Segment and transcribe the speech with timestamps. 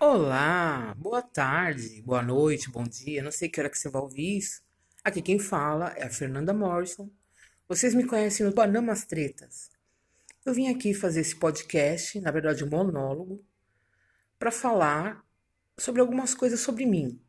[0.00, 3.20] Olá, boa tarde, boa noite, bom dia.
[3.20, 4.62] Não sei que hora que você vai ouvir isso.
[5.02, 7.10] Aqui quem fala é a Fernanda Morrison.
[7.68, 9.70] Vocês me conhecem no Banamas Tretas.
[10.46, 13.44] Eu vim aqui fazer esse podcast, na verdade um monólogo,
[14.38, 15.24] para falar
[15.76, 17.20] sobre algumas coisas sobre mim,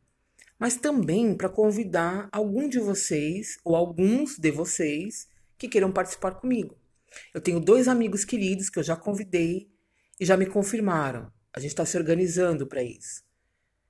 [0.56, 5.26] mas também para convidar algum de vocês ou alguns de vocês
[5.58, 6.78] que queiram participar comigo.
[7.34, 9.68] Eu tenho dois amigos queridos que eu já convidei
[10.20, 11.32] e já me confirmaram.
[11.52, 13.22] A gente está se organizando para isso.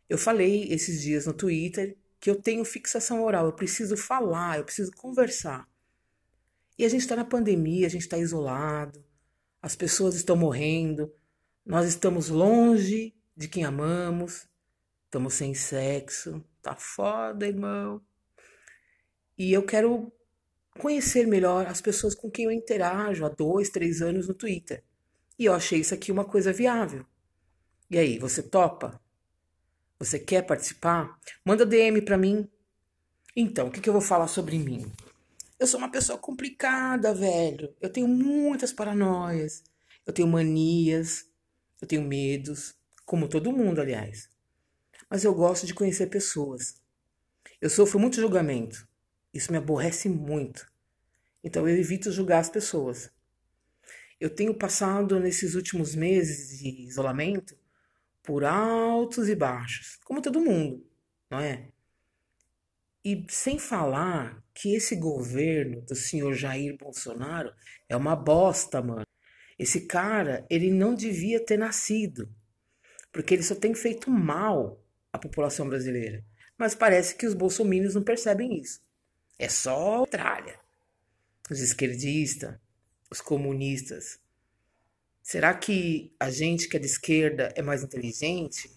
[0.08, 4.64] Eu falei esses dias no Twitter que eu tenho fixação oral, eu preciso falar, eu
[4.64, 5.68] preciso conversar.
[6.78, 9.02] E a gente está na pandemia, a gente está isolado,
[9.62, 11.12] as pessoas estão morrendo,
[11.64, 14.46] nós estamos longe de quem amamos,
[15.04, 18.02] estamos sem sexo, tá foda, irmão.
[19.38, 20.12] E eu quero
[20.78, 24.82] conhecer melhor as pessoas com quem eu interajo há dois, três anos no Twitter.
[25.38, 27.06] E eu achei isso aqui uma coisa viável.
[27.90, 29.00] E aí, você topa?
[29.98, 31.18] Você quer participar?
[31.44, 32.48] Manda DM para mim.
[33.34, 34.88] Então, o que, que eu vou falar sobre mim?
[35.58, 37.74] Eu sou uma pessoa complicada, velho.
[37.80, 39.64] Eu tenho muitas paranoias.
[40.06, 41.26] Eu tenho manias.
[41.82, 42.76] Eu tenho medos.
[43.04, 44.30] Como todo mundo, aliás.
[45.10, 46.80] Mas eu gosto de conhecer pessoas.
[47.60, 48.86] Eu sofro muito julgamento.
[49.34, 50.64] Isso me aborrece muito.
[51.42, 53.10] Então eu evito julgar as pessoas.
[54.20, 57.58] Eu tenho passado nesses últimos meses de isolamento
[58.22, 60.86] por altos e baixos, como todo mundo,
[61.30, 61.68] não é?
[63.04, 67.52] E sem falar que esse governo do senhor Jair Bolsonaro
[67.88, 69.06] é uma bosta, mano.
[69.58, 72.28] Esse cara, ele não devia ter nascido,
[73.10, 76.22] porque ele só tem feito mal à população brasileira.
[76.58, 78.80] Mas parece que os bolsominions não percebem isso.
[79.38, 80.60] É só tralha.
[81.50, 82.58] Os esquerdistas,
[83.10, 84.19] os comunistas,
[85.22, 88.70] Será que a gente que é de esquerda é mais inteligente?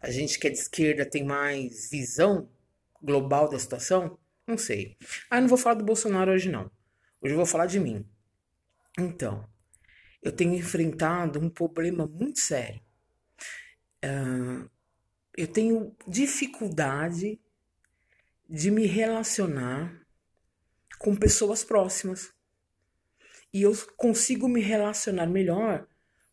[0.00, 2.48] A gente que é de esquerda tem mais visão
[3.00, 4.18] global da situação?
[4.46, 4.96] Não sei.
[5.30, 6.70] Ah, não vou falar do Bolsonaro hoje não.
[7.20, 8.04] Hoje eu vou falar de mim.
[8.98, 9.48] Então,
[10.20, 12.80] eu tenho enfrentado um problema muito sério.
[14.04, 14.68] Uh,
[15.36, 17.40] eu tenho dificuldade
[18.48, 20.04] de me relacionar
[20.98, 22.32] com pessoas próximas
[23.52, 25.86] e eu consigo me relacionar melhor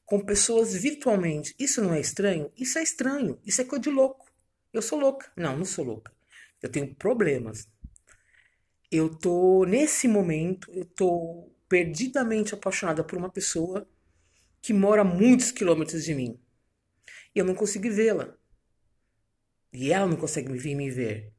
[0.05, 1.53] com pessoas virtualmente.
[1.59, 2.51] Isso não é estranho?
[2.57, 3.39] Isso é estranho.
[3.45, 4.25] Isso é coisa de louco.
[4.73, 5.31] Eu sou louca.
[5.35, 6.11] Não, não sou louca.
[6.61, 7.67] Eu tenho problemas.
[8.91, 13.87] Eu tô nesse momento, eu tô perdidamente apaixonada por uma pessoa
[14.61, 16.39] que mora muitos quilômetros de mim.
[17.35, 18.35] E eu não consigo vê-la.
[19.71, 21.31] E ela não consegue me vir me ver.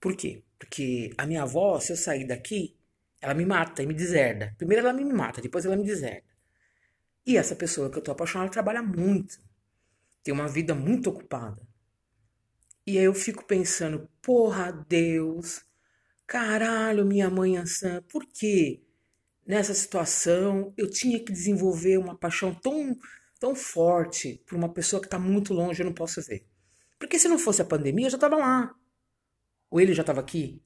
[0.00, 0.42] Por quê?
[0.58, 2.76] Porque a minha avó, se eu sair daqui,
[3.20, 4.54] ela me mata e me deserda.
[4.56, 6.26] Primeiro ela me mata, depois ela me deserda.
[7.26, 9.38] E essa pessoa que eu tô apaixonada trabalha muito.
[10.22, 11.66] Tem uma vida muito ocupada.
[12.86, 15.62] E aí eu fico pensando, porra, Deus,
[16.26, 18.82] caralho, minha mãe Ansan, por que
[19.46, 22.96] nessa situação eu tinha que desenvolver uma paixão tão,
[23.38, 26.46] tão forte por uma pessoa que está muito longe eu não posso ver?
[26.98, 28.74] Porque se não fosse a pandemia, eu já estava lá.
[29.70, 30.62] Ou ele já estava aqui?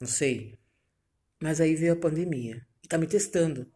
[0.00, 0.58] Não sei.
[1.40, 3.66] Mas aí veio a pandemia e tá me testando.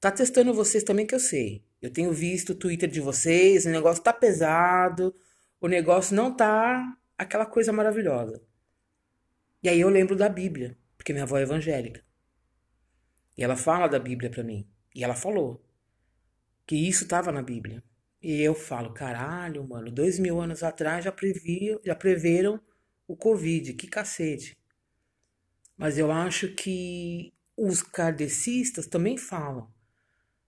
[0.00, 1.62] Tá testando vocês também que eu sei.
[1.80, 5.14] Eu tenho visto o Twitter de vocês, o negócio tá pesado,
[5.60, 8.42] o negócio não tá aquela coisa maravilhosa.
[9.62, 12.02] E aí eu lembro da Bíblia, porque minha avó é evangélica.
[13.36, 14.66] E ela fala da Bíblia para mim.
[14.94, 15.62] E ela falou
[16.66, 17.82] que isso estava na Bíblia.
[18.22, 22.60] E eu falo, caralho, mano, dois mil anos atrás já, previam, já preveram
[23.08, 24.59] o Covid, que cacete.
[25.80, 29.72] Mas eu acho que os kardecistas também falam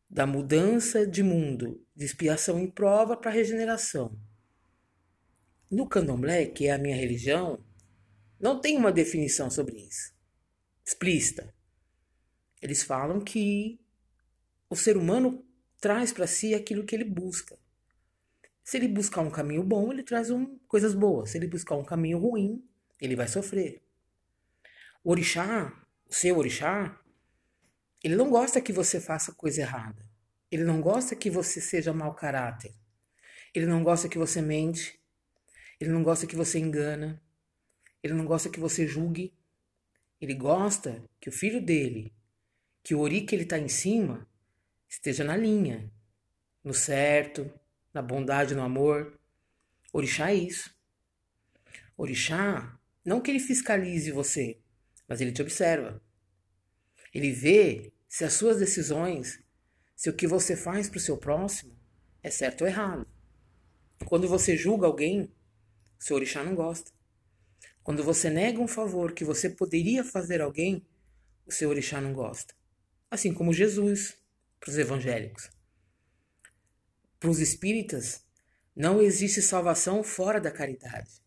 [0.08, 4.14] da mudança de mundo, de expiação em prova para regeneração.
[5.70, 7.64] No candomblé, que é a minha religião,
[8.38, 10.14] não tem uma definição sobre isso,
[10.84, 11.54] explícita.
[12.60, 13.80] Eles falam que
[14.68, 15.42] o ser humano
[15.80, 17.58] traz para si aquilo que ele busca.
[18.62, 21.30] Se ele buscar um caminho bom, ele traz um, coisas boas.
[21.30, 22.62] Se ele buscar um caminho ruim,
[23.00, 23.82] ele vai sofrer.
[25.04, 25.72] O orixá,
[26.08, 26.98] o seu orixá,
[28.02, 30.04] ele não gosta que você faça coisa errada.
[30.50, 32.74] Ele não gosta que você seja mau caráter.
[33.54, 35.00] Ele não gosta que você mente.
[35.80, 37.20] Ele não gosta que você engana.
[38.02, 39.34] Ele não gosta que você julgue.
[40.20, 42.12] Ele gosta que o filho dele,
[42.82, 44.28] que o ori que ele está em cima,
[44.88, 45.90] esteja na linha,
[46.62, 47.52] no certo,
[47.92, 49.18] na bondade, no amor.
[49.92, 50.72] Orixá é isso.
[51.96, 54.61] Orixá, não que ele fiscalize você,
[55.12, 56.00] mas ele te observa.
[57.12, 59.38] Ele vê se as suas decisões,
[59.94, 61.78] se o que você faz para o seu próximo
[62.22, 63.06] é certo ou errado.
[64.06, 65.30] Quando você julga alguém,
[65.98, 66.90] seu orixá não gosta.
[67.82, 70.82] Quando você nega um favor que você poderia fazer a alguém,
[71.44, 72.54] o seu orixá não gosta.
[73.10, 74.16] Assim como Jesus
[74.58, 75.50] para os evangélicos.
[77.20, 78.24] Para os espíritas,
[78.74, 81.20] não existe salvação fora da caridade.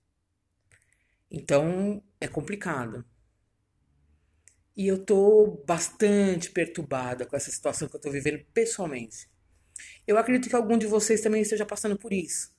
[1.29, 3.05] Então, é complicado.
[4.75, 9.29] E eu tô bastante perturbada com essa situação que eu tô vivendo pessoalmente.
[10.05, 12.53] Eu acredito que algum de vocês também esteja passando por isso.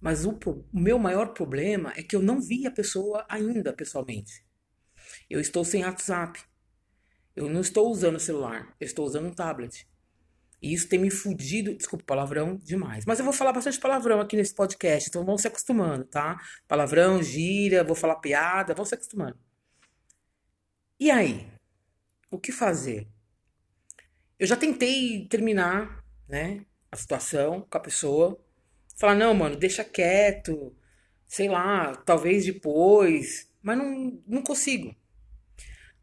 [0.00, 4.44] Mas o, o meu maior problema é que eu não vi a pessoa ainda pessoalmente.
[5.28, 6.40] Eu estou sem WhatsApp.
[7.36, 8.74] Eu não estou usando celular.
[8.80, 9.86] Eu estou usando um tablet.
[10.62, 13.04] E isso tem me fudido, desculpa, palavrão demais.
[13.04, 16.40] Mas eu vou falar bastante palavrão aqui nesse podcast, então vão se acostumando, tá?
[16.68, 19.36] Palavrão, gíria, vou falar piada, vão se acostumando.
[21.02, 21.48] E aí?
[22.30, 23.08] O que fazer?
[24.38, 28.40] Eu já tentei terminar, né, a situação com a pessoa.
[28.96, 30.72] Falar, não, mano, deixa quieto,
[31.26, 33.50] sei lá, talvez depois.
[33.60, 34.94] Mas não, não consigo.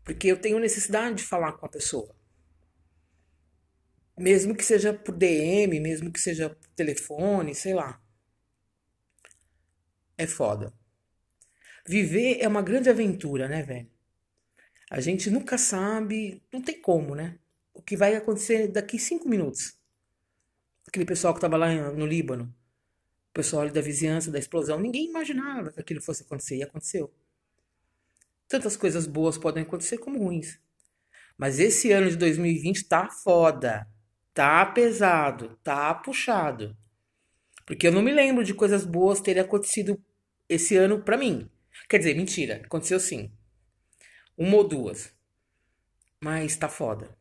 [0.03, 2.13] Porque eu tenho necessidade de falar com a pessoa.
[4.17, 8.03] Mesmo que seja por DM, mesmo que seja por telefone, sei lá.
[10.17, 10.73] É foda.
[11.87, 13.89] Viver é uma grande aventura, né, velho?
[14.89, 17.37] A gente nunca sabe, não tem como, né?
[17.73, 19.77] O que vai acontecer daqui cinco minutos.
[20.87, 22.53] Aquele pessoal que estava lá no Líbano,
[23.29, 27.13] o pessoal da vizinhança da explosão, ninguém imaginava que aquilo fosse acontecer e aconteceu.
[28.47, 30.59] Tantas coisas boas podem acontecer como ruins.
[31.37, 33.87] Mas esse ano de 2020 tá foda.
[34.33, 36.75] Tá pesado, tá puxado.
[37.65, 40.03] Porque eu não me lembro de coisas boas terem acontecido
[40.49, 41.47] esse ano para mim.
[41.87, 43.31] Quer dizer, mentira, aconteceu sim.
[44.39, 45.13] Uma ou duas.
[46.19, 47.15] Mas tá foda.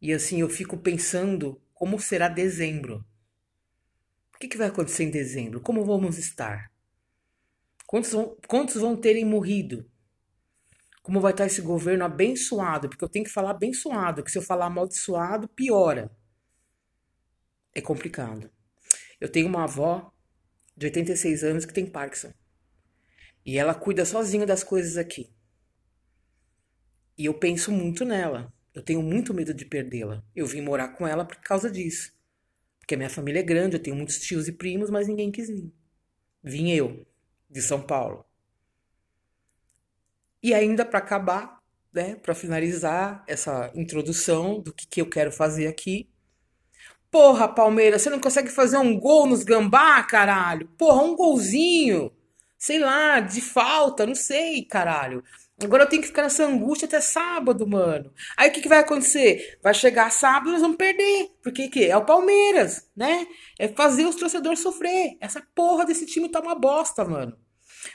[0.00, 3.04] E assim eu fico pensando como será dezembro.
[4.34, 5.60] O que, que vai acontecer em dezembro?
[5.60, 6.72] Como vamos estar?
[7.86, 9.90] Quantos vão, quantos vão terem morrido?
[11.02, 14.42] como vai estar esse governo abençoado, porque eu tenho que falar abençoado, que se eu
[14.42, 16.10] falar amaldiçoado, piora.
[17.74, 18.50] É complicado.
[19.20, 20.12] Eu tenho uma avó
[20.76, 22.32] de 86 anos que tem Parkinson.
[23.44, 25.32] E ela cuida sozinha das coisas aqui.
[27.20, 28.50] E eu penso muito nela.
[28.74, 30.24] Eu tenho muito medo de perdê-la.
[30.34, 32.14] Eu vim morar com ela por causa disso.
[32.78, 35.50] Porque a minha família é grande, eu tenho muitos tios e primos, mas ninguém quis
[35.50, 35.70] vir.
[36.42, 37.06] Vim eu,
[37.50, 38.24] de São Paulo.
[40.42, 41.60] E ainda para acabar,
[41.92, 46.08] né, para finalizar essa introdução do que, que eu quero fazer aqui.
[47.10, 50.68] Porra, Palmeiras, você não consegue fazer um gol nos gambá, caralho?
[50.68, 52.10] Porra, um golzinho.
[52.56, 55.22] Sei lá, de falta, não sei, caralho.
[55.62, 58.12] Agora eu tenho que ficar nessa angústia até sábado, mano.
[58.36, 59.58] Aí o que, que vai acontecer?
[59.62, 61.30] Vai chegar sábado nós vamos perder.
[61.42, 61.84] Porque que?
[61.84, 63.26] É o Palmeiras, né?
[63.58, 65.16] É fazer os torcedores sofrer.
[65.20, 67.36] Essa porra desse time tá uma bosta, mano.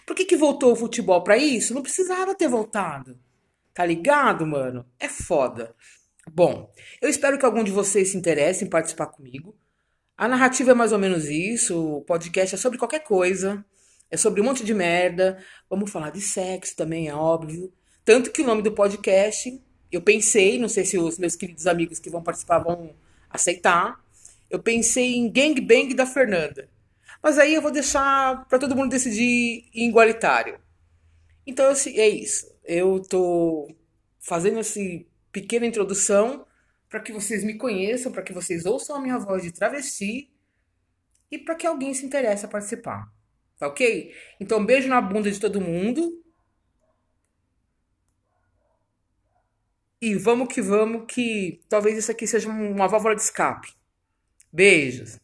[0.06, 1.74] Por que, que voltou o futebol para isso?
[1.74, 3.20] Não precisava ter voltado.
[3.74, 4.86] Tá ligado, mano?
[5.00, 5.76] É foda.
[6.32, 6.72] Bom,
[7.02, 9.56] eu espero que algum de vocês se interesse em participar comigo.
[10.18, 11.98] A narrativa é mais ou menos isso.
[11.98, 13.66] O podcast é sobre qualquer coisa.
[14.10, 15.38] É sobre um monte de merda.
[15.70, 17.72] Vamos falar de sexo também, é óbvio.
[18.04, 19.62] Tanto que o nome do podcast,
[19.92, 22.96] eu pensei, não sei se os meus queridos amigos que vão participar vão
[23.30, 24.00] aceitar.
[24.50, 26.70] Eu pensei em Gangbang da Fernanda.
[27.22, 30.60] Mas aí eu vou deixar para todo mundo decidir em igualitário.
[31.48, 32.54] Então é isso.
[32.64, 33.68] Eu tô
[34.20, 34.80] fazendo essa
[35.32, 36.46] pequena introdução
[36.90, 40.32] para que vocês me conheçam, para que vocês ouçam a minha voz de travesti
[41.32, 43.12] e para que alguém se interesse a participar.
[43.58, 44.14] Tá ok?
[44.40, 46.22] Então, beijo na bunda de todo mundo.
[50.02, 53.74] E vamos que vamos, que talvez isso aqui seja uma válvula de escape.
[54.52, 55.20] Beijos.